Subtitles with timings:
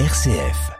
[0.00, 0.72] RCF.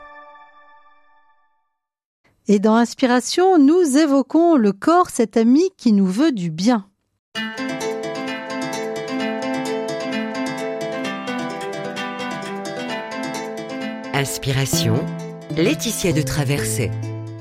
[2.49, 6.89] Et dans Inspiration, nous évoquons le corps, cet ami qui nous veut du bien.
[14.13, 14.97] Inspiration,
[15.57, 16.91] Laetitia de Traversée.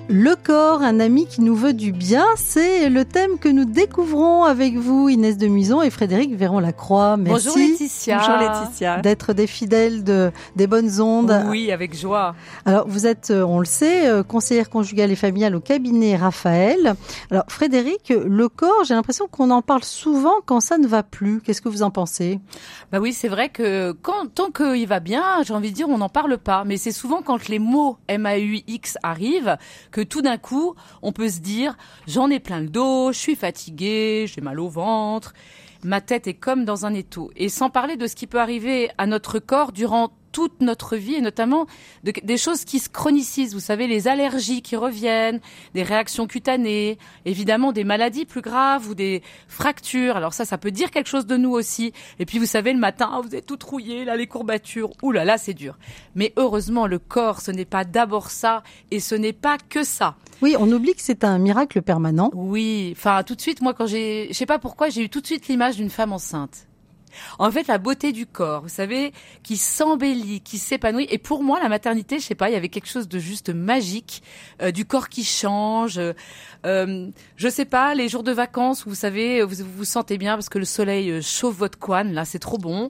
[0.10, 4.44] Le corps, un ami qui nous veut du bien, c'est le thème que nous découvrons
[4.44, 7.16] avec vous, Inès de Muison et Frédéric Véron-Lacroix.
[7.16, 7.48] Merci.
[7.48, 8.18] Bonjour Laetitia.
[8.18, 8.98] Bonjour Laetitia.
[9.00, 11.46] D'être des fidèles de, des bonnes ondes.
[11.48, 12.36] Oui, avec joie.
[12.66, 16.96] Alors, vous êtes, euh, on le sait, euh, conseillère conjugale et familiale au cabinet Raphaël.
[17.32, 21.39] Alors, Frédéric, le corps, j'ai l'impression qu'on en parle souvent quand ça ne va plus.
[21.39, 22.42] Qu'est-ce que vous en pensez?
[22.92, 26.00] Bah oui, c'est vrai que quand, tant qu'il va bien, j'ai envie de dire, on
[26.00, 26.66] n'en parle pas.
[26.66, 29.58] Mais c'est souvent quand les mots M-A-U-X arrivent
[29.93, 31.78] que tout d'un coup, on peut se dire,
[32.08, 35.33] j'en ai plein le dos, je suis fatigué, j'ai mal au ventre,
[35.83, 37.31] ma tête est comme dans un étau.
[37.38, 41.16] Et sans parler de ce qui peut arriver à notre corps durant toute notre vie
[41.16, 41.67] et notamment
[42.03, 43.53] des choses qui se chronicisent.
[43.53, 45.39] Vous savez, les allergies qui reviennent,
[45.73, 50.17] des réactions cutanées, évidemment des maladies plus graves ou des fractures.
[50.17, 51.93] Alors ça, ça peut dire quelque chose de nous aussi.
[52.19, 54.89] Et puis vous savez, le matin, ah, vous êtes tout rouillé, là, les courbatures.
[55.03, 55.77] Ouh là là, c'est dur.
[56.16, 60.15] Mais heureusement, le corps, ce n'est pas d'abord ça et ce n'est pas que ça.
[60.41, 62.31] Oui, on oublie que c'est un miracle permanent.
[62.33, 65.21] Oui, enfin tout de suite, moi quand j'ai, je sais pas pourquoi, j'ai eu tout
[65.21, 66.67] de suite l'image d'une femme enceinte.
[67.39, 71.08] En fait, la beauté du corps, vous savez, qui s'embellit, qui s'épanouit.
[71.09, 73.50] Et pour moi, la maternité, je sais pas, il y avait quelque chose de juste
[73.50, 74.23] magique,
[74.61, 76.00] euh, du corps qui change.
[76.66, 80.50] Euh, je sais pas, les jours de vacances, vous savez, vous vous sentez bien parce
[80.50, 82.89] que le soleil euh, chauffe votre couane, là, c'est trop bon.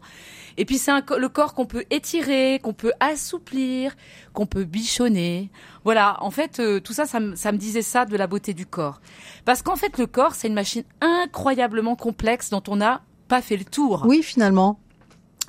[0.57, 3.95] Et puis c'est le corps qu'on peut étirer, qu'on peut assouplir,
[4.33, 5.49] qu'on peut bichonner.
[5.83, 9.01] Voilà, en fait, euh, tout ça, ça me disait ça de la beauté du corps.
[9.45, 13.01] Parce qu'en fait, le corps, c'est une machine incroyablement complexe dont on a
[13.33, 14.03] pas fait le tour.
[14.05, 14.79] Oui, finalement.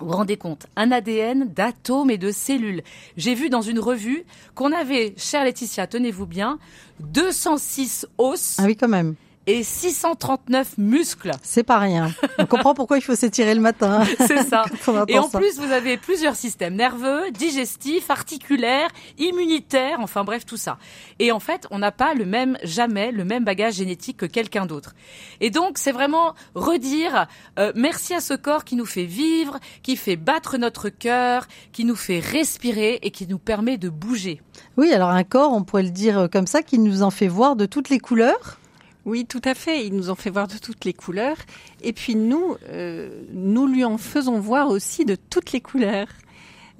[0.00, 2.82] Vous vous rendez compte Un ADN d'atomes et de cellules.
[3.18, 6.58] J'ai vu dans une revue qu'on avait, chère Laetitia, tenez-vous bien,
[7.00, 8.56] 206 os.
[8.58, 9.16] Ah oui, quand même
[9.47, 11.32] et 639 muscles.
[11.43, 12.10] C'est pas rien.
[12.38, 14.05] On comprend pourquoi il faut s'étirer le matin.
[14.19, 14.65] C'est ça.
[15.09, 18.88] Et en plus, vous avez plusieurs systèmes nerveux, digestifs, articulaires,
[19.19, 20.78] immunitaires, enfin bref, tout ça.
[21.19, 24.66] Et en fait, on n'a pas le même, jamais le même bagage génétique que quelqu'un
[24.66, 24.94] d'autre.
[25.41, 27.27] Et donc, c'est vraiment redire
[27.59, 31.84] euh, merci à ce corps qui nous fait vivre, qui fait battre notre cœur, qui
[31.84, 34.41] nous fait respirer et qui nous permet de bouger.
[34.77, 37.56] Oui, alors un corps, on pourrait le dire comme ça, qui nous en fait voir
[37.56, 38.59] de toutes les couleurs.
[39.04, 39.87] Oui, tout à fait.
[39.87, 41.37] Ils nous ont fait voir de toutes les couleurs.
[41.82, 46.09] Et puis nous, euh, nous lui en faisons voir aussi de toutes les couleurs.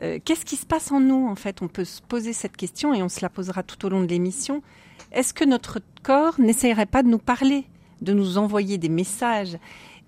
[0.03, 2.95] Euh, qu'est-ce qui se passe en nous En fait, on peut se poser cette question
[2.95, 4.63] et on se la posera tout au long de l'émission.
[5.13, 7.67] Est-ce que notre corps n'essayerait pas de nous parler,
[8.01, 9.59] de nous envoyer des messages?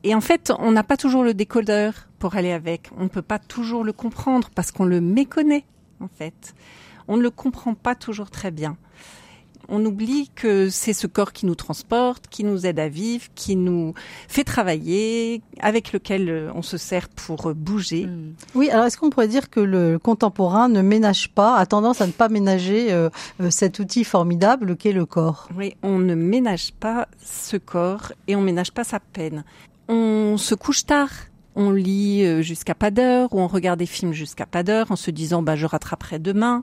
[0.03, 2.91] Et en fait, on n'a pas toujours le décodeur pour aller avec.
[2.97, 5.65] On ne peut pas toujours le comprendre parce qu'on le méconnaît,
[6.01, 6.55] en fait.
[7.09, 8.77] On ne le comprend pas toujours très bien
[9.69, 13.57] on oublie que c'est ce corps qui nous transporte, qui nous aide à vivre, qui
[13.57, 13.95] nous
[14.29, 18.07] fait travailler, avec lequel euh, on se sert pour euh, bouger.
[18.07, 18.35] Hmm.
[18.55, 22.07] Oui, alors est-ce qu'on pourrait dire que le contemporain ne ménage pas, a tendance à
[22.07, 23.11] ne pas ménager euh,
[23.51, 25.49] cet outil formidable qu'est le corps?
[25.57, 29.45] Oui, on ne ménage pas ce corps et on ménage pas sa peine.
[29.89, 31.11] On se couche tard,
[31.57, 35.11] on lit jusqu'à pas d'heure ou on regarde des films jusqu'à pas d'heure en se
[35.11, 36.63] disant bah je rattraperai demain.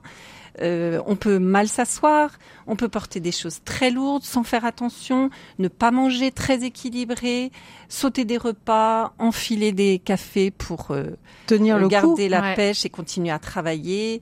[0.60, 2.30] Euh, on peut mal s'asseoir,
[2.68, 7.50] on peut porter des choses très lourdes sans faire attention, ne pas manger très équilibré,
[7.88, 11.16] sauter des repas, enfiler des cafés pour euh,
[11.46, 14.20] tenir le garder la pêche et continuer à travailler.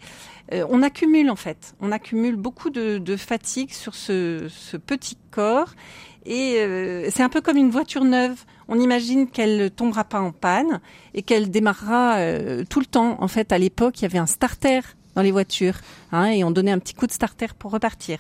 [0.55, 5.75] Euh, on accumule en fait, on accumule beaucoup de, fatigue sur ce, petit corps
[6.25, 6.57] et
[7.11, 8.45] c'est un peu comme une voiture neuve.
[8.69, 10.81] On imagine qu'elle ne tombera pas en panne
[11.15, 12.19] et qu'elle démarrera
[12.69, 13.17] tout le temps.
[13.23, 14.81] En fait, à l'époque, il y avait un starter
[15.15, 15.77] dans les voitures,
[16.11, 18.19] hein, et on donnait un petit coup de starter pour repartir.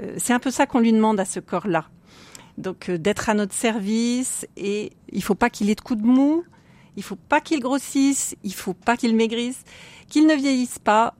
[0.00, 1.86] Euh, c'est un peu ça qu'on lui demande à ce corps-là.
[2.56, 6.06] Donc euh, d'être à notre service, et il faut pas qu'il ait de coups de
[6.06, 6.44] mou,
[6.96, 9.62] il faut pas qu'il grossisse, il faut pas qu'il maigrisse,
[10.08, 11.14] qu'il ne vieillisse pas,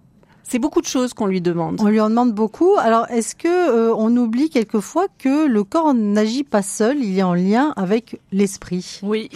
[0.49, 1.81] c'est beaucoup de choses qu'on lui demande.
[1.81, 2.77] On lui en demande beaucoup.
[2.79, 7.23] Alors, est-ce que euh, on oublie quelquefois que le corps n'agit pas seul Il est
[7.23, 9.01] en lien avec l'esprit.
[9.03, 9.29] Oui,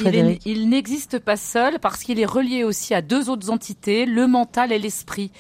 [0.47, 4.73] il n'existe pas seul parce qu'il est relié aussi à deux autres entités, le mental
[4.73, 5.31] et l'esprit.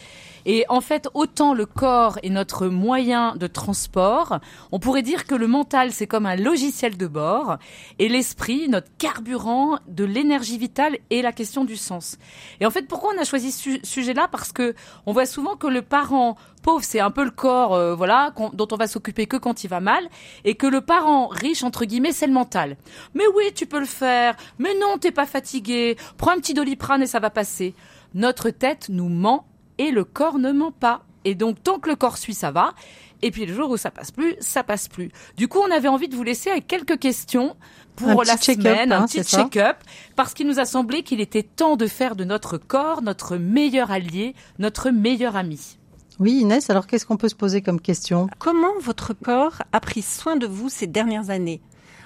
[0.46, 4.38] Et en fait, autant le corps est notre moyen de transport,
[4.70, 7.58] on pourrait dire que le mental, c'est comme un logiciel de bord,
[7.98, 12.18] et l'esprit, notre carburant de l'énergie vitale et la question du sens.
[12.60, 14.28] Et en fait, pourquoi on a choisi ce sujet-là?
[14.30, 14.74] Parce que
[15.06, 18.68] on voit souvent que le parent pauvre, c'est un peu le corps, euh, voilà, dont
[18.70, 20.08] on va s'occuper que quand il va mal,
[20.44, 22.76] et que le parent riche, entre guillemets, c'est le mental.
[23.14, 24.36] Mais oui, tu peux le faire.
[24.58, 25.96] Mais non, t'es pas fatigué.
[26.16, 27.74] Prends un petit doliprane et ça va passer.
[28.14, 29.46] Notre tête nous ment
[29.82, 31.02] et le corps ne ment pas.
[31.24, 32.74] Et donc, tant que le corps suit, ça va.
[33.22, 35.10] Et puis le jour où ça passe plus, ça passe plus.
[35.36, 37.56] Du coup, on avait envie de vous laisser avec quelques questions
[37.94, 39.76] pour Un la petit check-up, semaine, un hein, petit check-up,
[40.16, 43.90] parce qu'il nous a semblé qu'il était temps de faire de notre corps notre meilleur
[43.92, 45.78] allié, notre meilleur ami.
[46.18, 48.28] Oui, Inès, alors qu'est-ce qu'on peut se poser comme question?
[48.38, 51.62] Comment votre corps a pris soin de vous ces dernières années?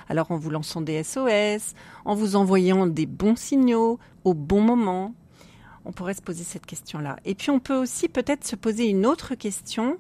[0.09, 1.75] Alors en vous lançant des SOS,
[2.05, 5.15] en vous envoyant des bons signaux au bon moment.
[5.89, 7.17] On pourrait se poser cette question-là.
[7.25, 9.99] Et puis on peut aussi peut-être se poser une autre question.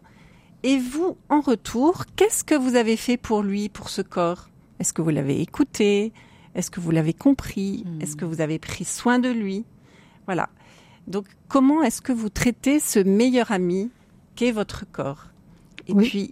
[0.64, 4.48] Et vous, en retour, qu'est-ce que vous avez fait pour lui, pour ce corps?
[4.80, 6.12] Est-ce que vous l'avez écouté?
[6.56, 7.84] Est-ce que vous l'avez compris?
[7.86, 8.00] Hmm.
[8.02, 9.64] Est-ce que vous avez pris soin de lui?
[10.26, 10.48] Voilà.
[11.06, 13.90] Donc comment est-ce que vous traitez ce meilleur ami
[14.34, 15.26] qu'est votre corps?
[15.86, 16.08] Et Oui.
[16.08, 16.30] puis,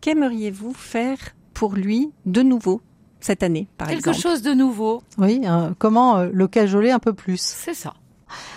[0.00, 1.18] qu'aimeriez-vous faire
[1.52, 2.80] pour lui de nouveau
[3.20, 4.18] cette année, par Quelque exemple?
[4.18, 7.40] chose de nouveau, Oui, euh, comment euh, le cajoler un peu plus?
[7.40, 7.92] C'est ça.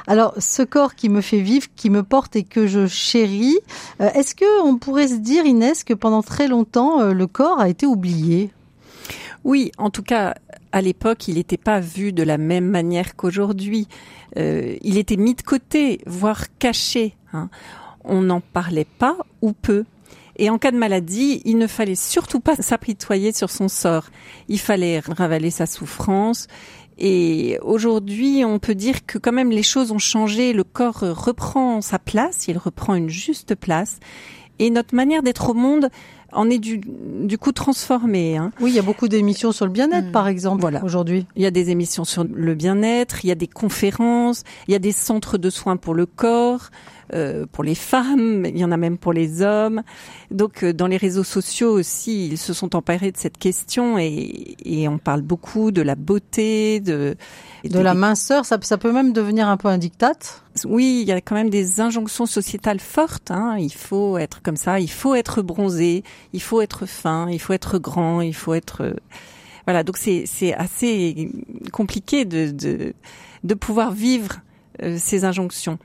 [0.08, 3.58] Alors, ce corps qui me fait vivre, qui me porte et que je chéris,
[4.02, 7.60] euh, est-ce que on pourrait se dire, Inès, que pendant très longtemps, euh, le corps
[7.60, 8.52] a été oublié?
[9.44, 10.36] Oui, en tout cas,
[10.72, 13.88] à l'époque, il n'était pas vu de la même manière qu'aujourd'hui.
[14.38, 17.16] Euh, il était mis de côté, voire caché.
[17.34, 17.50] hein.
[18.04, 19.86] On n'en parlait pas ou peu.
[20.38, 24.06] Et en cas de maladie, il ne fallait surtout pas s'apitoyer sur son sort.
[24.48, 26.48] Il fallait ravaler sa souffrance.
[26.98, 30.54] Et aujourd'hui, on peut dire que quand même les choses ont changé.
[30.54, 34.00] Le corps reprend sa place, il reprend une juste place.
[34.60, 35.90] Et notre manière d'être au monde
[36.34, 38.36] en est du, du coup transformée.
[38.38, 38.52] Hein.
[38.60, 40.12] Oui, il y a beaucoup d'émissions sur le bien-être, Hmm.
[40.12, 40.84] par exemple, Voilà.
[40.84, 41.26] aujourd'hui.
[41.36, 44.76] Il y a des émissions sur le bien-être, il y a des conférences, il y
[44.76, 46.70] a des centres de soins pour le corps,
[47.14, 49.84] euh, pour les femmes, il y en a même pour les hommes.
[50.32, 54.56] Donc euh, dans les réseaux sociaux aussi, ils se sont emparés de cette question et,
[54.66, 57.16] et on parle beaucoup de la beauté, de
[57.64, 60.14] De la minceur, ça, ça peut même devenir un peu un diktat?
[60.66, 63.32] oui, il y a quand même des injonctions sociétales fortes.
[63.32, 63.58] Hein.
[63.60, 67.54] Il faut être comme ça, il faut être bronzé, il faut être fin, il faut
[67.54, 68.94] être grand, il faut être euh,
[69.66, 69.84] voilà.
[69.84, 71.32] Donc c'est c'est assez
[71.72, 72.94] compliqué de de
[73.44, 74.42] de pouvoir vivre
[74.84, 75.78] euh, ces injonctions.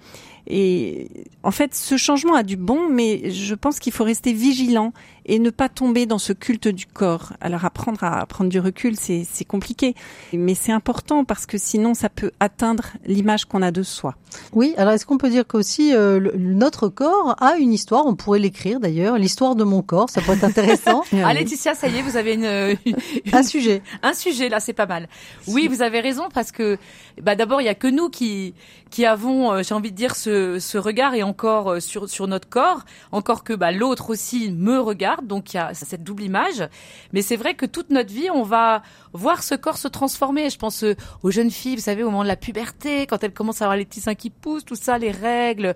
[0.47, 1.09] Et
[1.43, 4.93] en fait, ce changement a du bon, mais je pense qu'il faut rester vigilant
[5.27, 7.33] et ne pas tomber dans ce culte du corps.
[7.41, 9.95] Alors apprendre à prendre du recul, c'est c'est compliqué,
[10.33, 14.15] mais c'est important parce que sinon ça peut atteindre l'image qu'on a de soi.
[14.53, 18.15] Oui, alors est-ce qu'on peut dire qu'aussi euh, le- notre corps a une histoire, on
[18.15, 21.03] pourrait l'écrire d'ailleurs, l'histoire de mon corps, ça pourrait être intéressant.
[21.25, 22.97] Ah Laetitia, ça y est, vous avez une, une-
[23.33, 23.83] un sujet.
[24.03, 25.09] un sujet là, c'est pas mal.
[25.47, 26.79] Oui, vous avez raison parce que
[27.23, 28.55] bah d'abord il y a que nous qui
[28.91, 32.27] qui avons, euh, j'ai envie de dire ce, ce regard et encore euh, sur sur
[32.27, 36.23] notre corps, encore que bah l'autre aussi me regarde, donc il y a cette double
[36.23, 36.67] image.
[37.13, 38.83] Mais c'est vrai que toute notre vie, on va
[39.13, 40.51] voir ce corps se transformer.
[40.51, 43.33] Je pense euh, aux jeunes filles, vous savez, au moment de la puberté, quand elles
[43.33, 45.75] commencent à avoir les petits seins qui poussent, tout ça, les règles.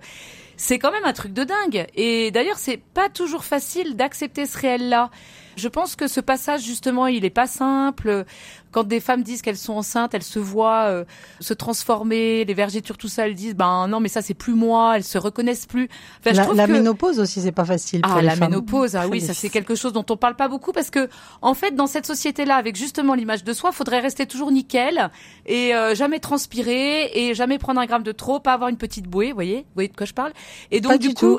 [0.59, 1.85] C'est quand même un truc de dingue.
[1.95, 5.11] Et d'ailleurs, c'est pas toujours facile d'accepter ce réel-là.
[5.55, 8.25] Je pense que ce passage, justement, il est pas simple.
[8.71, 11.03] Quand des femmes disent qu'elles sont enceintes, elles se voient euh,
[11.39, 14.97] se transformer, les vergetures, tout ça, elles disent, ben non, mais ça, c'est plus moi,
[14.97, 15.89] elles se reconnaissent plus.
[16.19, 16.71] Enfin, je La, trouve la que...
[16.73, 18.49] ménopause aussi, c'est pas facile pour Ah, les la femmes.
[18.51, 21.09] ménopause, ah oui, ça c'est quelque chose dont on parle pas beaucoup parce que,
[21.41, 25.09] en fait, dans cette société-là, avec justement de soi, faudrait rester toujours nickel
[25.45, 29.05] et euh, jamais transpirer et jamais prendre un gramme de trop, pas avoir une petite
[29.07, 30.31] bouée, vous voyez, vous voyez de quoi je parle.
[30.71, 31.37] Et donc Pas du coup,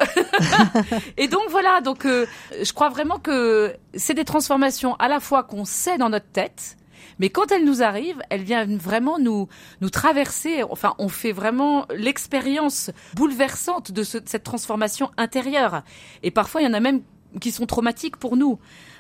[1.17, 2.27] et donc voilà, donc euh,
[2.63, 6.77] je crois vraiment que c'est des transformations à la fois qu'on sait dans notre tête.
[7.21, 9.49] Mais quand elles nous arrivent, elles viennent vraiment nous
[9.81, 10.63] nous traverser.
[10.71, 15.83] Enfin, on fait vraiment l'expérience bouleversante de, ce- de cette transformation intérieure.
[16.23, 17.01] Et parfois, il y en a même
[17.41, 18.59] qui sont traumatiques pour nous,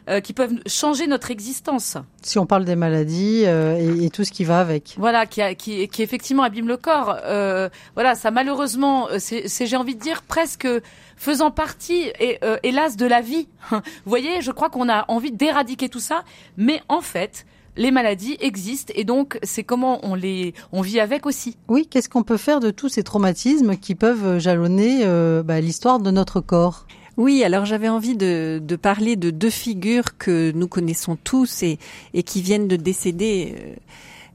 [0.09, 1.97] euh, qui peuvent changer notre existence.
[2.23, 4.95] Si on parle des maladies euh, et, et tout ce qui va avec.
[4.99, 7.17] Voilà, qui, a- qui, qui effectivement abîme le corps.
[7.25, 10.69] Euh, voilà, ça malheureusement, euh, c'est, c'est, j'ai envie de dire presque
[11.17, 13.49] faisant partie, et, euh, hélas, de la vie.
[13.71, 16.23] Vous voyez, je crois qu'on a envie d'éradiquer tout ça,
[16.57, 17.45] mais en fait,
[17.77, 21.57] les maladies existent et donc c'est comment on les, on vit avec aussi.
[21.69, 26.01] Oui, qu'est-ce qu'on peut faire de tous ces traumatismes qui peuvent jalonner euh, bah, l'histoire
[26.01, 26.87] de notre corps?
[27.19, 31.81] Oui, alors j'avais envie de, de parler de deux figures que nous connaissons tous et,
[32.15, 33.75] et qui viennent de décéder, euh,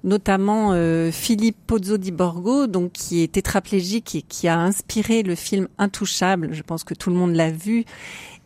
[0.03, 5.35] notamment euh, Philippe Pozzo di Borgo, donc qui est tétraplégique et qui a inspiré le
[5.35, 6.49] film Intouchable.
[6.51, 7.85] Je pense que tout le monde l'a vu.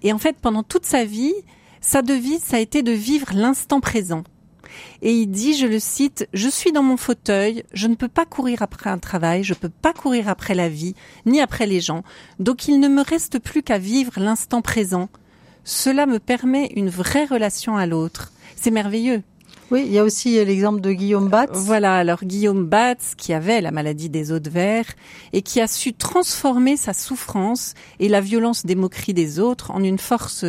[0.04, 1.34] Et en fait, pendant toute sa vie,
[1.82, 4.24] sa devise, ça a été de vivre l'instant présent.
[5.02, 8.26] Et il dit, je le cite, Je suis dans mon fauteuil, je ne peux pas
[8.26, 12.04] courir après un travail, je peux pas courir après la vie, ni après les gens.
[12.40, 15.10] Donc il ne me reste plus qu'à vivre l'instant présent.
[15.64, 18.32] Cela me permet une vraie relation à l'autre.
[18.56, 19.22] C'est merveilleux.
[19.70, 21.50] Oui, il y a aussi l'exemple de Guillaume Batz.
[21.54, 24.86] Voilà, alors Guillaume Batz, qui avait la maladie des os de verre
[25.34, 29.84] et qui a su transformer sa souffrance et la violence des moqueries des autres en
[29.84, 30.46] une force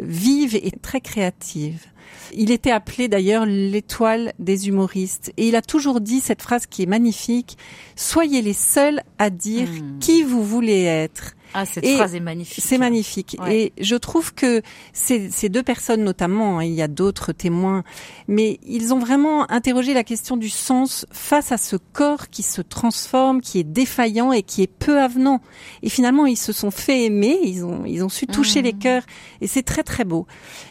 [0.00, 1.86] vive et très créative.
[2.34, 6.82] Il était appelé d'ailleurs l'étoile des humoristes et il a toujours dit cette phrase qui
[6.82, 7.56] est magnifique,
[7.96, 9.98] soyez les seuls à dire Hmm.
[10.00, 11.34] qui vous voulez être.
[11.54, 12.64] Ah, cette Et phrase est magnifique.
[12.64, 13.36] C'est magnifique.
[13.40, 13.56] Ouais.
[13.56, 17.82] Et je trouve que ces, ces deux personnes notamment, hein, il y a d'autres témoins,
[18.28, 22.62] mais ils ont vraiment interrogé la question du sens face à ce corps qui se
[22.62, 25.40] transforme, qui est défaillant et qui est peu avenant.
[25.82, 29.02] Et finalement, ils se sont fait aimer, ils ont, ils ont su toucher les cœurs.
[29.40, 30.26] Et c'est très très beau.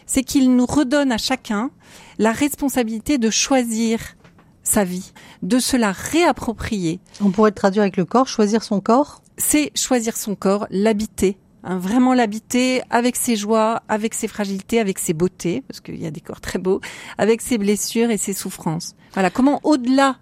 [0.06, 1.70] C'est qu'ils nous redonnent à chacun
[2.18, 3.98] la responsabilité de choisir
[4.62, 5.12] sa vie,
[5.42, 9.22] de se la réapproprier On pourrait le traduire avec le corps, choisir son corps.
[9.36, 11.36] c'est choisir son corps, l'habiter.
[11.64, 16.06] hein, vraiment l'habiter avec ses joies, avec ses fragilités, avec ses beautés, parce qu'il y
[16.06, 16.80] a des corps très beaux,
[17.18, 18.94] avec ses blessures et ses souffrances.
[19.14, 20.16] Voilà, comment au-delà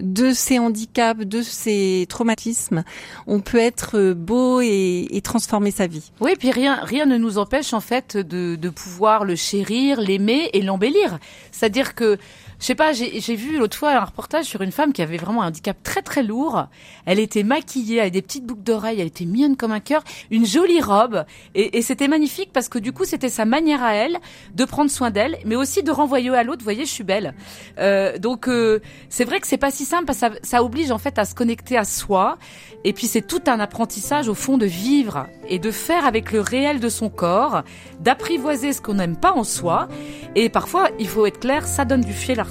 [0.00, 2.84] de ces handicaps, de ces traumatismes,
[3.26, 6.12] on peut être euh, beau et, et transformer sa vie.
[6.20, 10.50] Oui, puis rien, rien ne nous empêche en fait de, de pouvoir le chérir, l'aimer
[10.52, 11.18] et l'embellir.
[11.50, 12.16] C'est-à-dire que,
[12.60, 15.42] je sais pas, j'ai vu l'autre fois un reportage sur une femme qui avait vraiment
[15.42, 16.66] un handicap très très lourd.
[17.06, 20.44] Elle était maquillée avec des petites boucles d'oreilles, elle était mignonne comme un cœur, une
[20.44, 21.24] jolie robe,
[21.54, 24.18] et, et c'était magnifique parce que du coup c'était sa manière à elle
[24.54, 27.34] de prendre soin d'elle, mais aussi de renvoyer à l'autre, voyez, je suis belle.
[27.78, 30.90] Euh, donc euh, c'est vrai que c'est pas si simple parce que ça, ça oblige
[30.90, 32.38] en fait à se connecter à soi.
[32.84, 36.40] Et puis c'est tout un apprentissage au fond de vivre et de faire avec le
[36.40, 37.62] réel de son corps,
[38.00, 39.88] d'apprivoiser ce qu'on n'aime pas en soi.
[40.34, 42.44] Et parfois, il faut être clair, ça donne du fil à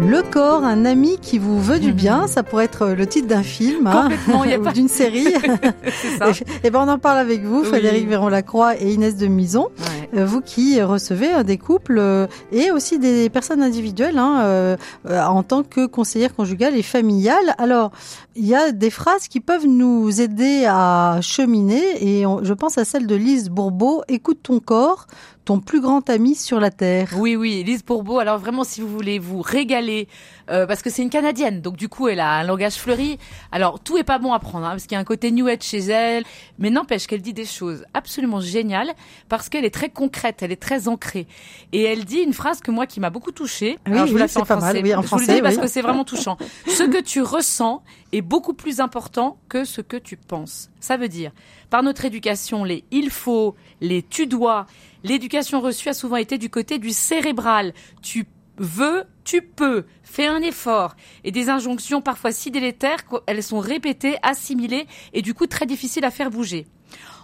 [0.00, 3.42] Le corps, un ami qui vous veut du bien, ça pourrait être le titre d'un
[3.42, 4.08] film hein,
[4.62, 5.26] pas- d'une série.
[6.18, 6.30] Ça.
[6.64, 7.66] Et ben on en parle avec vous, Oui.
[7.66, 9.97] Frédéric Véron-Lacroix et Inès de Mison, Ouais.
[10.14, 14.76] Euh, vous qui recevez euh, des couples euh, et aussi des personnes individuelles hein,
[15.08, 17.54] en tant que conseillère conjugale et familiale.
[17.58, 17.90] Alors,
[18.34, 22.84] il y a des phrases qui peuvent nous aider à cheminer et je pense à
[22.84, 25.06] celle de Lise Bourbeau, écoute ton corps,
[25.48, 27.14] ton plus grand ami sur la terre.
[27.16, 28.18] Oui, oui, Lise Bourbeau.
[28.18, 30.06] Alors vraiment, si vous voulez vous régaler,
[30.50, 33.16] euh, parce que c'est une Canadienne, donc du coup, elle a un langage fleuri.
[33.50, 35.46] Alors tout est pas bon à prendre, hein, parce qu'il y a un côté new
[35.46, 36.24] age chez elle,
[36.58, 38.92] mais n'empêche qu'elle dit des choses absolument géniales,
[39.30, 41.26] parce qu'elle est très concrète, elle est très ancrée,
[41.72, 43.78] et elle dit une phrase que moi qui m'a beaucoup touchée.
[43.86, 44.82] Oui, Alors, je vous oui, la fais en pas mal, français.
[44.82, 46.38] oui, en je vous le français, dis parce que c'est vraiment touchant.
[46.68, 50.70] Ce que tu ressens est beaucoup plus important que ce que tu penses.
[50.78, 51.32] Ça veut dire,
[51.68, 54.66] par notre éducation, les il faut, les tu dois,
[55.02, 57.74] l'éducation reçue a souvent été du côté du cérébral.
[58.00, 58.26] Tu
[58.56, 60.94] veux, tu peux, fais un effort.
[61.24, 66.04] Et des injonctions parfois si délétères qu'elles sont répétées, assimilées et du coup très difficiles
[66.04, 66.66] à faire bouger.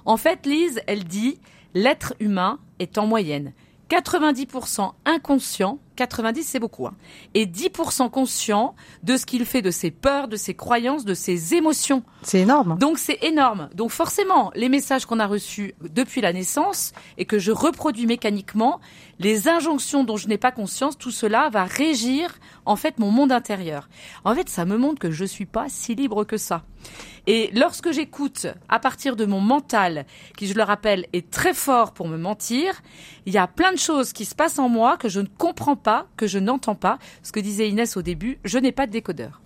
[0.05, 1.39] En fait, Lise, elle dit,
[1.75, 3.53] l'être humain est en moyenne
[3.91, 6.95] 90% inconscient, 90 c'est beaucoup, hein,
[7.35, 11.55] et 10% conscient de ce qu'il fait de ses peurs, de ses croyances, de ses
[11.55, 12.03] émotions.
[12.23, 12.77] C'est énorme.
[12.79, 13.69] Donc c'est énorme.
[13.75, 18.81] Donc forcément, les messages qu'on a reçus depuis la naissance et que je reproduis mécaniquement,
[19.19, 23.33] les injonctions dont je n'ai pas conscience, tout cela va régir en fait mon monde
[23.33, 23.89] intérieur.
[24.25, 26.65] En fait, ça me montre que je suis pas si libre que ça.
[27.27, 30.05] Et lorsque j'écoute à partir de mon mental,
[30.37, 32.83] qui je le rappelle est très fort pour me mentir,
[33.25, 35.77] il y a plein de choses qui se passent en moi que je ne comprends
[35.85, 36.99] pas, que je n'entends pas.
[37.23, 39.41] Ce que disait Inès au début, je n'ai pas de décodeur.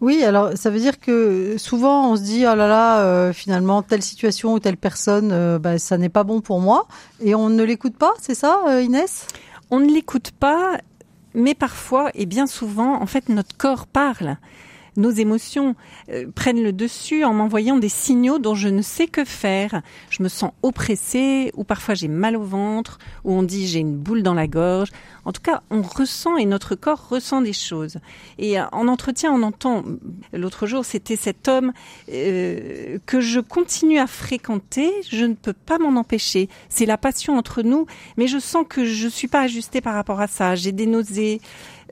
[0.00, 3.82] Oui, alors ça veut dire que souvent on se dit oh là là, euh, finalement
[3.82, 6.86] telle situation ou telle personne, euh, bah, ça n'est pas bon pour moi,
[7.20, 9.26] et on ne l'écoute pas, c'est ça, euh, Inès?
[9.70, 10.78] On ne l'écoute pas,
[11.34, 14.36] mais parfois et bien souvent, en fait, notre corps parle.
[14.96, 15.74] Nos émotions
[16.10, 19.80] euh, prennent le dessus en m'envoyant des signaux dont je ne sais que faire.
[20.10, 23.96] Je me sens oppressée, ou parfois j'ai mal au ventre, ou on dit j'ai une
[23.96, 24.90] boule dans la gorge.
[25.24, 27.98] En tout cas, on ressent et notre corps ressent des choses.
[28.38, 29.84] Et euh, en entretien, on entend.
[30.32, 31.72] L'autre jour, c'était cet homme
[32.12, 34.90] euh, que je continue à fréquenter.
[35.10, 36.48] Je ne peux pas m'en empêcher.
[36.68, 37.86] C'est la passion entre nous,
[38.16, 40.54] mais je sens que je suis pas ajustée par rapport à ça.
[40.54, 41.40] J'ai des nausées.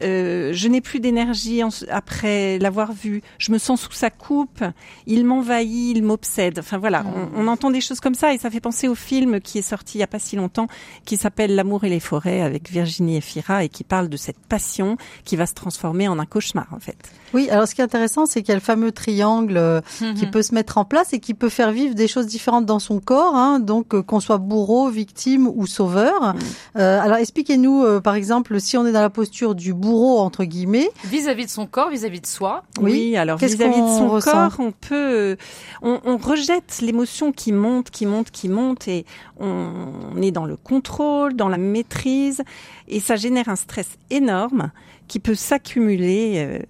[0.02, 1.60] Euh, je n'ai plus d'énergie
[1.90, 3.22] après l'avoir vu.
[3.38, 4.64] Je me sens sous sa coupe.
[5.06, 6.58] Il m'envahit, il m'obsède.
[6.58, 9.40] Enfin voilà, on, on entend des choses comme ça et ça fait penser au film
[9.40, 10.68] qui est sorti il y a pas si longtemps,
[11.04, 13.19] qui s'appelle L'amour et les forêts avec Virginie
[13.62, 17.12] Et qui parle de cette passion qui va se transformer en un cauchemar en fait.
[17.34, 20.24] Oui, alors ce qui est intéressant, c'est qu'il y a le fameux triangle euh, qui
[20.26, 20.30] Mhm.
[20.30, 23.00] peut se mettre en place et qui peut faire vivre des choses différentes dans son
[23.00, 26.34] corps, hein, donc euh, qu'on soit bourreau, victime ou sauveur.
[26.76, 30.44] Euh, alors expliquez-nous, euh, par exemple, si on est dans la posture du bourreau entre
[30.44, 32.64] guillemets, Vis-à-vis de son corps, vis-à-vis de soi.
[32.80, 33.16] Oui.
[33.16, 35.36] alors Qu'est-ce vis-à-vis de qu'on son ressent corps, on peut, euh,
[35.82, 39.04] on, on rejette l'émotion qui monte, qui monte, qui monte, et
[39.38, 39.72] on,
[40.16, 42.42] on est dans le contrôle, dans la maîtrise,
[42.88, 44.70] et ça génère un stress énorme
[45.10, 46.60] qui peut s'accumuler euh,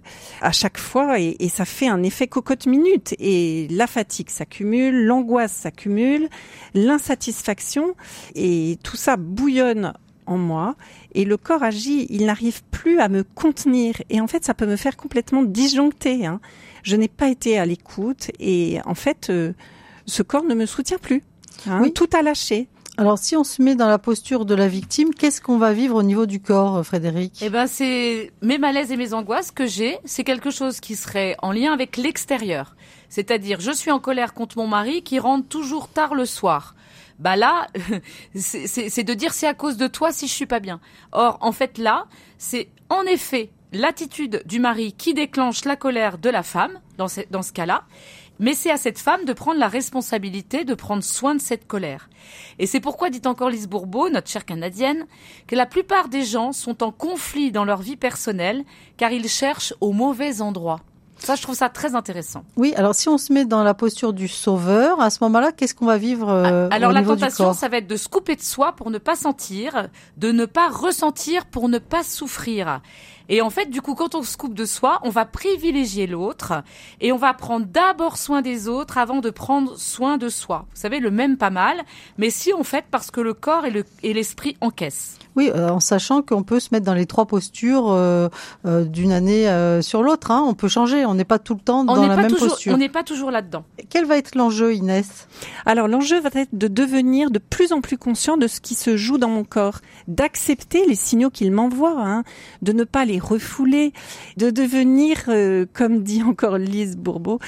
[0.40, 3.14] à chaque fois, et, et ça fait un effet cocotte minute.
[3.18, 6.30] Et la fatigue s'accumule, l'angoisse s'accumule,
[6.72, 7.94] l'insatisfaction,
[8.34, 9.92] et tout ça bouillonne
[10.26, 10.76] en moi
[11.12, 14.66] et le corps agit, il n'arrive plus à me contenir et en fait ça peut
[14.66, 16.24] me faire complètement disjoncter.
[16.24, 16.40] Hein.
[16.84, 19.52] Je n'ai pas été à l'écoute et en fait euh,
[20.06, 21.22] ce corps ne me soutient plus.
[21.66, 21.80] hein.
[21.82, 21.92] Oui.
[21.92, 22.68] Tout a lâché.
[23.00, 25.96] Alors si on se met dans la posture de la victime, qu'est-ce qu'on va vivre
[25.96, 27.40] au niveau du corps, euh, Frédéric?
[27.40, 29.96] Eh ben, c'est mes malaises et mes angoisses que j'ai.
[30.04, 32.76] C'est quelque chose qui serait en lien avec l'extérieur.
[33.08, 36.74] C'est-à-dire, je suis en colère contre mon mari qui rentre toujours tard le soir.
[37.18, 37.68] Bah là,
[38.34, 40.78] c'est de dire c'est à cause de toi si je suis pas bien.
[41.12, 42.04] Or, en fait, là,
[42.36, 47.22] c'est en effet l'attitude du mari qui déclenche la colère de la femme dans ce,
[47.30, 47.84] dans ce cas-là.
[48.40, 52.08] Mais c'est à cette femme de prendre la responsabilité de prendre soin de cette colère.
[52.58, 55.06] Et c'est pourquoi dit encore Lise Bourbeau, notre chère canadienne,
[55.46, 58.64] que la plupart des gens sont en conflit dans leur vie personnelle
[58.96, 60.80] car ils cherchent au mauvais endroit.
[61.18, 62.44] Ça, je trouve ça très intéressant.
[62.56, 65.74] Oui, alors si on se met dans la posture du sauveur, à ce moment-là, qu'est-ce
[65.74, 67.54] qu'on va vivre euh, Ah, Alors au la niveau du tentation, corps?
[67.54, 70.70] ça va être de se couper de soi pour ne pas sentir, de ne pas
[70.70, 72.80] ressentir pour ne pas souffrir.
[73.32, 76.62] Et en fait, du coup, quand on se coupe de soi, on va privilégier l'autre
[77.00, 80.66] et on va prendre d'abord soin des autres avant de prendre soin de soi.
[80.74, 81.76] Vous savez, le même pas mal,
[82.18, 85.16] mais si on fait parce que le corps et le- et l'esprit encaissent.
[85.36, 88.28] Oui, euh, en sachant qu'on peut se mettre dans les trois postures euh,
[88.66, 90.32] euh, d'une année euh, sur l'autre.
[90.32, 90.42] Hein.
[90.44, 92.74] On peut changer, on n'est pas tout le temps On dans la même toujours, posture.
[92.74, 93.64] on n'est pas toujours là-dedans.
[93.90, 95.28] Quel va être l'enjeu, Inès?
[95.66, 98.96] Alors l'enjeu va être de devenir de plus en plus conscient de ce qui se
[98.96, 102.24] joue dans mon corps, d'accepter les signaux qu'il m'envoie, hein,
[102.62, 103.92] de ne pas les refouler,
[104.36, 107.38] de devenir, euh, comme dit encore Lise Bourbeau,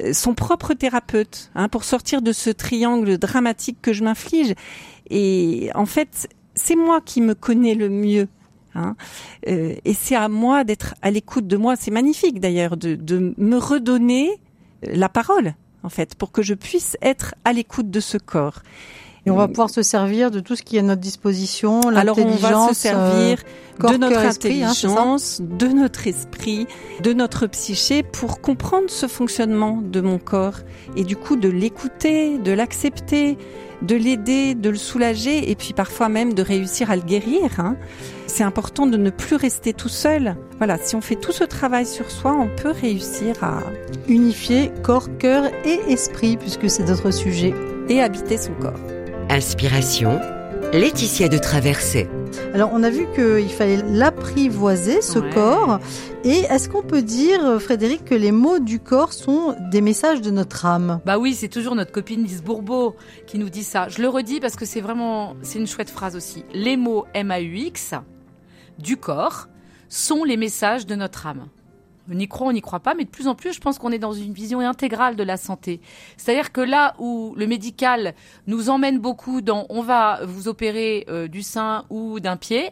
[0.00, 4.54] euh, son propre thérapeute, hein, pour sortir de ce triangle dramatique que je m'inflige.
[5.10, 8.28] Et en fait, c'est moi qui me connais le mieux.
[8.74, 8.96] Hein.
[9.48, 11.76] Euh, et c'est à moi d'être à l'écoute de moi.
[11.76, 14.30] C'est magnifique d'ailleurs de, de me redonner
[14.82, 18.62] la parole, en fait, pour que je puisse être à l'écoute de ce corps.
[19.24, 22.18] Et on va pouvoir se servir de tout ce qui est à notre disposition, Alors
[22.18, 26.66] on va se servir euh, corps, de notre hein, intelligence, de notre esprit,
[27.02, 30.58] de notre psyché pour comprendre ce fonctionnement de mon corps
[30.96, 33.38] et du coup de l'écouter, de l'accepter,
[33.82, 37.60] de l'aider, de le soulager et puis parfois même de réussir à le guérir.
[37.60, 37.76] hein.
[38.26, 40.36] C'est important de ne plus rester tout seul.
[40.58, 43.60] Voilà, si on fait tout ce travail sur soi, on peut réussir à
[44.08, 47.54] unifier corps, cœur et esprit, puisque c'est notre sujet.
[47.88, 48.91] et habiter son corps.
[49.32, 50.20] Inspiration,
[50.74, 52.06] Laetitia de Traversée.
[52.52, 55.30] Alors, on a vu qu'il fallait l'apprivoiser, ce Ouais.
[55.30, 55.78] corps.
[56.22, 60.30] Et est-ce qu'on peut dire, Frédéric, que les mots du corps sont des messages de
[60.30, 61.00] notre âme?
[61.06, 62.94] Bah oui, c'est toujours notre copine Lise Bourbeau
[63.26, 63.88] qui nous dit ça.
[63.88, 66.44] Je le redis parce que c'est vraiment, c'est une chouette phrase aussi.
[66.52, 67.94] Les mots M-A-U-X
[68.78, 69.48] du corps
[69.88, 71.46] sont les messages de notre âme.
[72.10, 73.92] On y croit, on n'y croit pas, mais de plus en plus, je pense qu'on
[73.92, 75.80] est dans une vision intégrale de la santé.
[76.16, 78.14] C'est-à-dire que là où le médical
[78.46, 82.70] nous emmène beaucoup dans on va vous opérer euh, du sein ou d'un pied,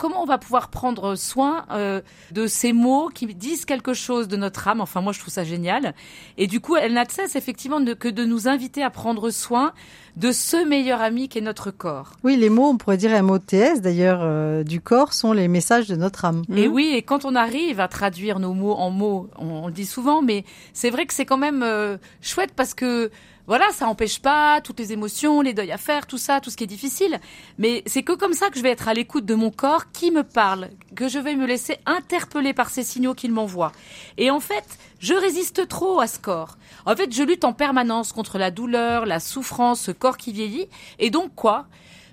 [0.00, 2.00] comment on va pouvoir prendre soin euh,
[2.32, 4.80] de ces mots qui disent quelque chose de notre âme?
[4.80, 5.94] Enfin, moi, je trouve ça génial.
[6.38, 9.30] Et du coup, elle n'a de cesse effectivement de- que de nous inviter à prendre
[9.30, 9.72] soin
[10.16, 12.14] de ce meilleur ami qu'est notre corps.
[12.24, 15.96] Oui, les mots, on pourrait dire MOTS d'ailleurs, euh, du corps, sont les messages de
[15.96, 16.42] notre âme.
[16.56, 16.74] Et Mhm.
[16.74, 19.86] oui, et quand on arrive à traduire nos mots en mots, on, on le dit
[19.86, 23.10] souvent, mais c'est vrai que c'est quand même euh, chouette parce que
[23.50, 26.56] voilà, ça empêche pas toutes les émotions, les deuils à faire, tout ça, tout ce
[26.56, 27.18] qui est difficile.
[27.58, 30.12] Mais c'est que comme ça que je vais être à l'écoute de mon corps qui
[30.12, 33.72] me parle, que je vais me laisser interpeller par ces signaux qu'il m'envoie.
[34.18, 36.58] Et en fait, je résiste trop à ce corps.
[36.86, 40.68] En fait, je lutte en permanence contre la douleur, la souffrance, ce corps qui vieillit.
[41.00, 41.66] Et donc quoi?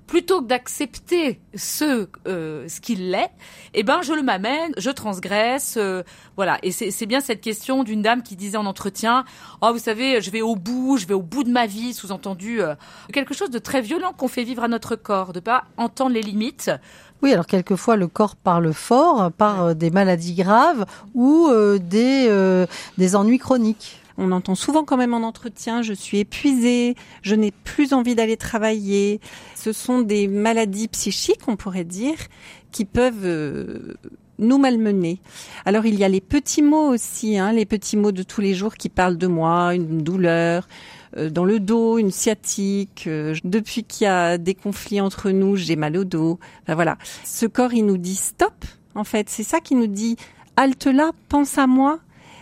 [0.08, 3.30] Plutôt que d'accepter ce euh, ce qu'il est,
[3.74, 6.04] eh ben je le m'amène, je transgresse, euh,
[6.36, 6.58] voilà.
[6.64, 9.26] Et c'est bien cette question d'une dame qui disait en entretien,
[9.62, 12.62] oh vous savez, je vais au bout, je vais au bout de ma vie, sous-entendu
[12.62, 12.76] euh,
[13.14, 16.22] quelque chose de très violent qu'on fait vivre à notre corps, de pas entendre les
[16.22, 16.72] limites.
[17.24, 22.28] Oui, alors quelquefois le corps parle fort par euh, des maladies graves ou euh, des,
[22.30, 22.68] euh,
[22.98, 24.00] des ennuis chroniques.
[24.18, 28.38] On entend souvent quand même en entretien, je suis épuisée, je n'ai plus envie d'aller
[28.38, 29.22] travailler.
[29.56, 32.18] Ce sont des maladies psychiques, on pourrait dire,
[32.72, 33.94] qui peuvent euh,
[34.40, 35.22] nous malmener.
[35.66, 38.56] Alors il y a les petits mots aussi, hein, les petits mots de tous les
[38.56, 40.68] jours qui parlent de moi, une douleur
[41.16, 43.06] euh, dans le dos, une sciatique.
[43.08, 46.40] Euh, depuis qu'il y a des conflits entre nous, j'ai mal au dos.
[46.64, 46.98] Enfin, voilà.
[47.24, 48.54] Ce corps, il nous dit stop.
[48.96, 50.18] En fait, c'est ça qui nous dit
[50.56, 52.00] halte là, pense à moi,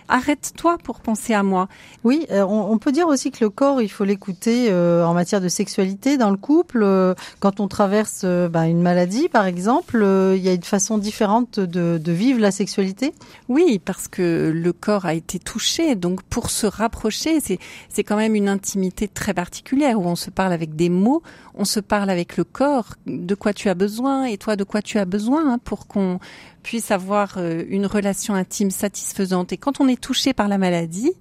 [0.07, 1.67] arrête-toi pour penser à moi.
[2.03, 5.41] Oui, euh, on, peut dire aussi que le corps, il faut l'écouter euh, en matière
[5.41, 6.81] de sexualité dans le couple.
[6.83, 9.97] Euh, quand on traverse bah, une maladie, par exemple,
[10.35, 13.13] il y a une façon différente de, de, vivre la sexualité.
[13.49, 18.17] Oui, parce que le corps a été touché, donc pour se rapprocher, c'est c'est quand
[18.17, 21.23] même une intimité très particulière où on se parle avec des mots,
[21.55, 24.81] on se parle avec le corps, de quoi tu as besoin et toi de quoi
[24.81, 26.19] tu as besoin hein, pour qu'on
[26.63, 29.53] puisse avoir une relation intime satisfaisante.
[29.53, 31.13] Et quand on est touché par la maladie,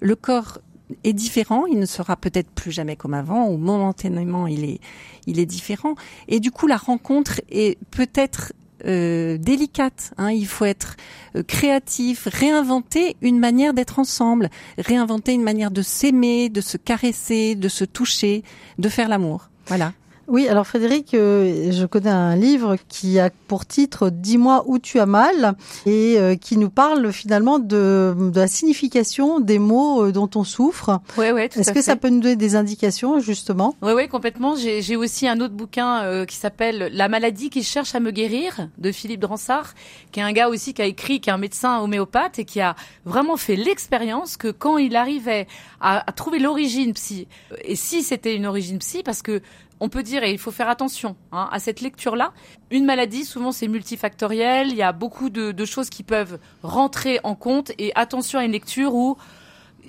[0.00, 0.58] le corps
[1.04, 4.80] est différent, il ne sera peut-être plus jamais comme avant, ou momentanément il est,
[5.26, 5.94] il est différent.
[6.28, 8.52] Et du coup, la rencontre est peut-être
[8.84, 10.12] euh, délicate.
[10.18, 10.32] Hein.
[10.32, 10.96] Il faut être
[11.36, 17.54] euh, créatif, réinventer une manière d'être ensemble, réinventer une manière de s'aimer, de se caresser,
[17.54, 18.42] de se toucher,
[18.78, 19.50] de faire l'amour.
[19.66, 19.92] Voilà.
[20.28, 25.00] Oui, alors Frédéric, euh, je connais un livre qui a pour titre Dis-moi où tu
[25.00, 25.54] as mal
[25.84, 31.00] et euh, qui nous parle finalement de, la signification des mots euh, dont on souffre.
[31.18, 33.74] Ouais, ouais, Est-ce que ça peut nous donner des indications justement?
[33.82, 34.54] Oui, oui, complètement.
[34.56, 38.92] J'ai aussi un autre bouquin qui s'appelle La maladie qui cherche à me guérir de
[38.92, 39.74] Philippe Dransart,
[40.12, 42.60] qui est un gars aussi qui a écrit, qui est un médecin homéopathe et qui
[42.60, 45.46] a vraiment fait l'expérience que quand il arrivait
[45.80, 47.26] à, à trouver l'origine psy,
[47.64, 49.42] et si c'était une origine psy, parce que
[49.80, 52.32] on peut dire, et il faut faire attention hein, à cette lecture-là,
[52.70, 57.34] une maladie, souvent c'est multifactoriel, il y a beaucoup de, choses qui peuvent rentrer en
[57.34, 59.16] compte, et attention à une lecture où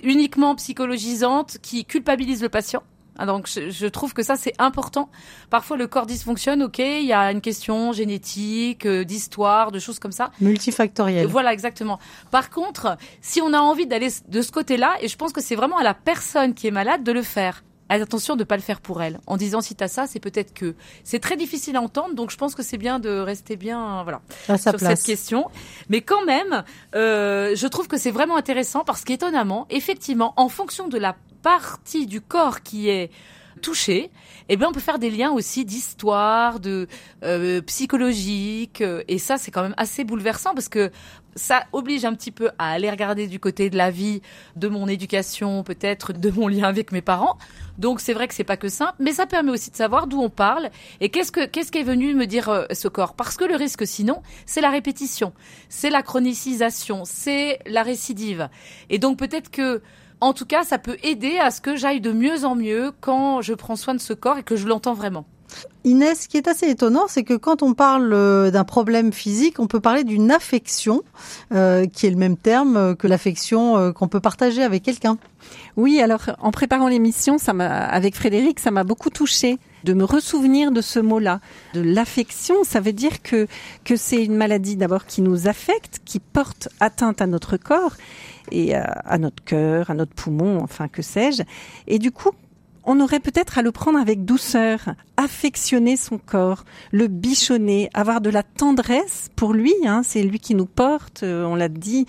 [0.02, 2.82] uniquement psychologisante, qui culpabilise le patient.
[3.16, 5.08] Ah, donc je, trouve que ça c'est important.
[5.48, 10.00] Parfois le corps dysfonctionne, ok, il y a une question génétique, euh, d'histoire, de choses
[10.00, 10.32] comme ça.
[10.40, 11.28] Multifactoriel.
[11.28, 12.00] Voilà exactement.
[12.32, 15.54] Par contre, si on a envie d'aller de ce côté-là, et je pense que c'est
[15.54, 18.62] vraiment à la personne qui est malade de le faire attention de ne pas le
[18.62, 19.20] faire pour elle.
[19.26, 22.36] En disant si t'as ça, c'est peut-être que c'est très difficile à entendre, donc je
[22.36, 24.20] pense que c'est bien de rester bien voilà
[24.58, 25.46] sur cette question.
[25.88, 30.88] Mais quand même, euh, je trouve que c'est vraiment intéressant parce qu'étonnamment, effectivement, en fonction
[30.88, 33.10] de la partie du corps qui est
[33.64, 34.10] touchée,
[34.50, 36.86] eh bien, on peut faire des liens aussi d'histoire, de
[37.24, 40.90] euh, psychologique, euh, et ça, c'est quand même assez bouleversant parce que
[41.34, 44.20] ça oblige un petit peu à aller regarder du côté de la vie,
[44.56, 47.38] de mon éducation, peut-être de mon lien avec mes parents.
[47.78, 50.20] Donc c'est vrai que c'est pas que simple, mais ça permet aussi de savoir d'où
[50.20, 53.14] on parle et qu'est-ce que qu'est-ce qui est venu me dire euh, ce corps.
[53.14, 55.32] Parce que le risque sinon, c'est la répétition,
[55.68, 58.48] c'est la chronicisation, c'est la récidive.
[58.90, 59.82] Et donc peut-être que
[60.24, 63.42] en tout cas, ça peut aider à ce que j'aille de mieux en mieux quand
[63.42, 65.26] je prends soin de ce corps et que je l'entends vraiment.
[65.84, 69.60] Inès, ce qui est assez étonnant, c'est que quand on parle euh, d'un problème physique,
[69.60, 71.02] on peut parler d'une affection,
[71.52, 75.18] euh, qui est le même terme que l'affection euh, qu'on peut partager avec quelqu'un.
[75.76, 80.04] Oui, alors en préparant l'émission, ça m'a, avec Frédéric, ça m'a beaucoup touchée de me
[80.04, 81.40] ressouvenir de ce mot-là,
[81.74, 82.64] de l'affection.
[82.64, 83.46] Ça veut dire que
[83.84, 87.92] que c'est une maladie d'abord qui nous affecte, qui porte atteinte à notre corps
[88.50, 91.42] et à notre cœur, à notre poumon, enfin que sais-je.
[91.86, 92.30] Et du coup,
[92.86, 98.30] on aurait peut-être à le prendre avec douceur, affectionner son corps, le bichonner, avoir de
[98.30, 99.74] la tendresse pour lui.
[99.86, 102.06] Hein, c'est lui qui nous porte, euh, on l'a dit.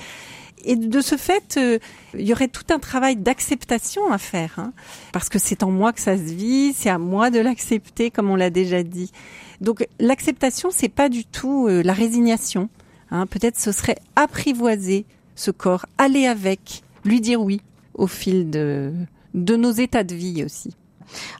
[0.65, 1.77] Et de ce fait, euh,
[2.15, 4.73] il y aurait tout un travail d'acceptation à faire, hein,
[5.13, 8.29] parce que c'est en moi que ça se vit, c'est à moi de l'accepter, comme
[8.31, 9.11] on l'a déjà dit.
[9.61, 12.69] Donc l'acceptation, c'est pas du tout euh, la résignation.
[13.11, 13.27] Hein.
[13.27, 17.61] Peut-être ce serait apprivoiser ce corps, aller avec, lui dire oui
[17.93, 18.91] au fil de
[19.35, 20.75] de nos états de vie aussi.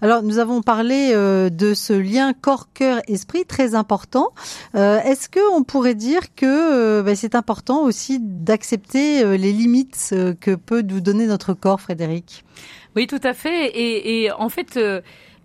[0.01, 4.31] Alors, nous avons parlé euh, de ce lien corps-cœur-esprit très important.
[4.75, 10.13] Euh, est-ce que on pourrait dire que euh, ben, c'est important aussi d'accepter les limites
[10.39, 12.43] que peut nous donner notre corps, Frédéric?
[12.95, 13.67] Oui, tout à fait.
[13.67, 14.79] Et, et en fait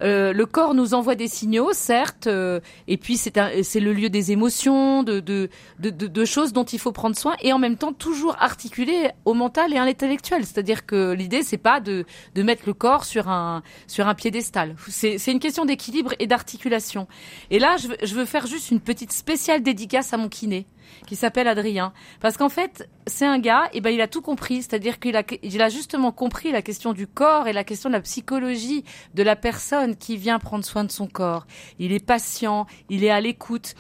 [0.03, 4.33] euh, le corps nous envoie des signaux, certes, euh, et puis c'est le lieu des
[4.33, 7.93] émotions, de de, de, de, choses dont il faut prendre soin, et en même temps
[7.93, 10.45] toujours articulé au mental et à l'intellectuel.
[10.45, 14.77] C'est-à-dire que l'idée c'est pas de, de mettre le corps sur un sur un piédestal.
[14.89, 17.07] C'est une question d'équilibre et d'articulation.
[17.51, 20.67] Et là, je je veux faire juste une petite spéciale dédicace à mon kiné
[21.07, 21.93] qui s'appelle Adrien.
[22.21, 25.23] Parce qu'en fait, c'est un gars, et ben il a tout compris, c'est-à-dire qu'il a,
[25.43, 29.23] il a justement compris la question du corps et la question de la psychologie de
[29.23, 31.47] la personne qui vient prendre soin de son corps.
[31.79, 33.75] Il est patient, il est à l'écoute.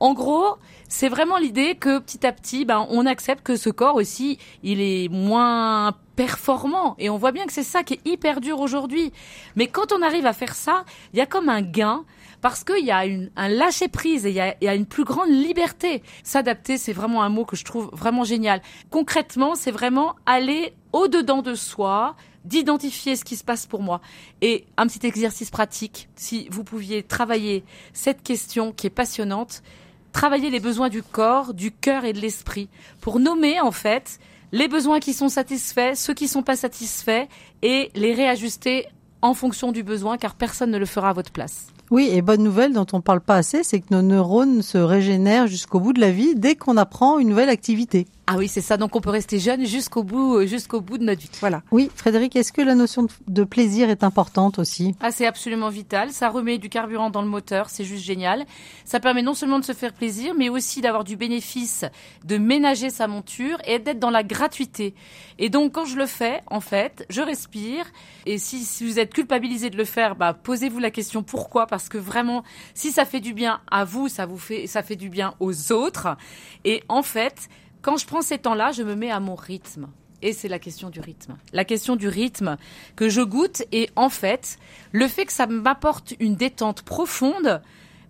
[0.00, 0.56] En gros,
[0.88, 4.80] c'est vraiment l'idée que petit à petit, ben, on accepte que ce corps aussi, il
[4.80, 6.96] est moins performant.
[6.98, 9.12] Et on voit bien que c'est ça qui est hyper dur aujourd'hui.
[9.54, 12.04] Mais quand on arrive à faire ça, il y a comme un gain
[12.42, 14.84] parce qu'il y a une, un lâcher prise et il y a, y a, une
[14.84, 16.02] plus grande liberté.
[16.24, 18.60] S'adapter, c'est vraiment un mot que je trouve vraiment génial.
[18.90, 24.00] Concrètement, c'est vraiment aller au-dedans de soi, d'identifier ce qui se passe pour moi.
[24.40, 29.62] Et un petit exercice pratique, si vous pouviez travailler cette question qui est passionnante,
[30.10, 32.68] travailler les besoins du corps, du cœur et de l'esprit
[33.00, 34.18] pour nommer en fait
[34.50, 37.26] les besoins qui sont satisfaits, ceux qui sont pas satisfaits
[37.62, 38.86] et les réajuster
[39.22, 41.68] en fonction du besoin car personne ne le fera à votre place.
[41.92, 45.46] Oui, et bonne nouvelle dont on parle pas assez, c'est que nos neurones se régénèrent
[45.46, 48.06] jusqu'au bout de la vie dès qu'on apprend une nouvelle activité.
[48.28, 48.76] Ah oui, c'est ça.
[48.76, 51.30] Donc on peut rester jeune jusqu'au bout, euh, jusqu'au bout de notre vie.
[51.40, 51.62] Voilà.
[51.72, 54.94] Oui, Frédéric, est-ce que la notion de plaisir est importante aussi?
[55.00, 56.10] Ah, c'est absolument vital.
[56.12, 57.68] Ça remet du carburant dans le moteur.
[57.68, 58.44] C'est juste génial.
[58.84, 61.84] Ça permet non seulement de se faire plaisir, mais aussi d'avoir du bénéfice,
[62.24, 64.94] de ménager sa monture et d'être dans la gratuité.
[65.38, 67.84] Et donc quand je le fais, en fait, je respire.
[68.26, 71.66] Et si, si vous êtes culpabilisé de le faire, bah posez-vous la question pourquoi?
[71.66, 74.96] Parce que vraiment, si ça fait du bien à vous, ça vous fait, ça fait
[74.96, 76.16] du bien aux autres.
[76.64, 77.48] Et en fait
[77.82, 79.88] quand je prends ces temps-là, je me mets à mon rythme.
[80.22, 81.36] Et c'est la question du rythme.
[81.52, 82.56] La question du rythme
[82.94, 84.58] que je goûte et en fait,
[84.92, 87.60] le fait que ça m'apporte une détente profonde,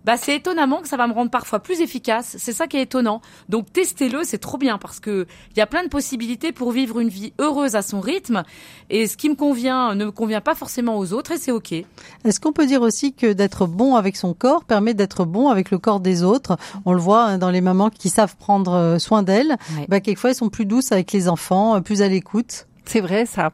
[0.05, 2.35] bah c'est étonnamment que ça va me rendre parfois plus efficace.
[2.39, 3.21] C'est ça qui est étonnant.
[3.49, 6.99] Donc testez-le, c'est trop bien parce que il y a plein de possibilités pour vivre
[6.99, 8.43] une vie heureuse à son rythme.
[8.89, 11.71] Et ce qui me convient ne me convient pas forcément aux autres et c'est ok.
[11.71, 15.71] Est-ce qu'on peut dire aussi que d'être bon avec son corps permet d'être bon avec
[15.71, 16.57] le corps des autres?
[16.85, 19.55] On le voit hein, dans les mamans qui savent prendre euh, soin d'elles.
[19.77, 19.85] Ouais.
[19.87, 22.67] Bah, quelquefois elles sont plus douces avec les enfants, euh, plus à l'écoute.
[22.85, 23.53] C'est vrai ça,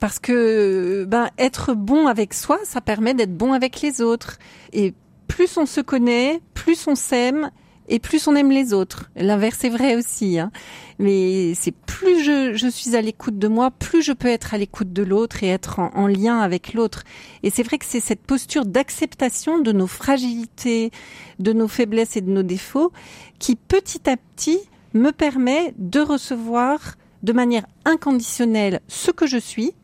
[0.00, 4.36] parce que ben être bon avec soi, ça permet d'être bon avec les autres.
[4.74, 4.92] Et
[5.28, 7.50] plus on se connaît, plus on s'aime
[7.88, 9.10] et plus on aime les autres.
[9.16, 10.38] L'inverse est vrai aussi.
[10.38, 10.50] Hein.
[10.98, 14.92] Mais c'est plus je, suis à l'écoute de moi, plus je peux être à l'écoute
[14.92, 17.04] de l'autre et être en, lien avec l'autre.
[17.42, 20.90] Et c'est vrai que c'est cette posture d'acceptation de nos fragilités,
[21.38, 22.92] de nos faiblesses et de nos défauts
[23.38, 24.60] qui petit à petit
[24.94, 29.74] me permet de recevoir de manière inconditionnelle ce que je suis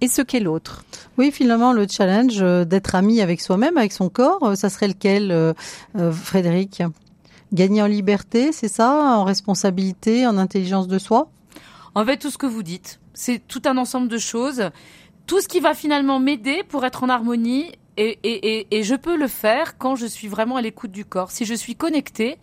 [0.00, 0.84] et ce qu'est l'autre?
[1.18, 4.88] Oui, finalement, le challenge euh, d'être ami avec soi-même, avec son corps, euh, ça serait
[4.88, 5.52] lequel, euh,
[6.12, 6.82] Frédéric?
[7.52, 8.90] Gagner en liberté, c'est ça?
[9.16, 11.30] En responsabilité, en intelligence de soi?
[11.94, 14.70] En fait, tout ce que vous dites, c'est tout un ensemble de choses.
[15.26, 18.94] Tout ce qui va finalement m'aider pour être en harmonie et, et, et, et, je
[18.94, 21.30] peux le faire quand je suis vraiment à l'écoute du corps.
[21.30, 22.36] Si je suis connectée,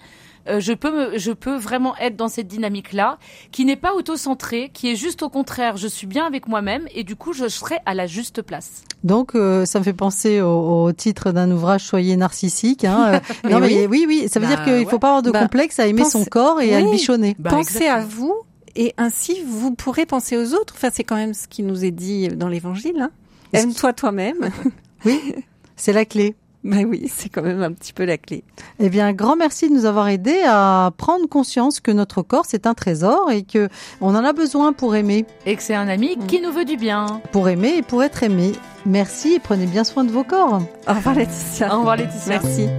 [0.47, 3.17] euh, je peux me, je peux vraiment être dans cette dynamique là
[3.51, 7.03] qui n'est pas auto-centrée, qui est juste au contraire, je suis bien avec moi-même et
[7.03, 8.84] du coup je serai à la juste place.
[9.03, 12.84] Donc euh, ça me fait penser au, au titre d'un ouvrage Soyez narcissique.
[12.84, 13.21] Hein.
[13.49, 13.88] non, mais oui.
[13.89, 14.86] oui, oui, ça veut bah, dire qu'il ouais.
[14.86, 16.12] faut pas avoir de bah, complexe à aimer pense...
[16.12, 16.73] son corps et oui.
[16.73, 17.36] à le bichonner.
[17.39, 17.95] Bah, Pensez exactement.
[17.95, 18.36] à vous
[18.75, 20.73] et ainsi vous pourrez penser aux autres.
[20.75, 22.99] Enfin, c'est quand même ce qui nous est dit dans l'Évangile.
[22.99, 23.12] Hein.
[23.53, 24.49] Aime-toi toi-même.
[25.06, 25.19] oui,
[25.75, 26.36] c'est la clé.
[26.63, 28.43] Ben oui, c'est quand même un petit peu la clé.
[28.80, 32.65] Eh bien, grand merci de nous avoir aidés à prendre conscience que notre corps c'est
[32.65, 33.67] un trésor et que
[33.99, 35.26] on en a besoin pour aimer.
[35.45, 37.21] Et que c'est un ami qui nous veut du bien.
[37.32, 38.54] Pour aimer et pour être aimé.
[38.86, 40.62] Merci et prenez bien soin de vos corps.
[40.88, 41.73] Au revoir Laetitia.
[41.73, 42.39] Au revoir Laetitia.
[42.41, 42.69] Merci.